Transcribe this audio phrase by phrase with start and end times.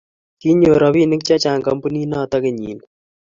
[0.39, 2.83] Kinyor robinik chechang kampunit noto kenyini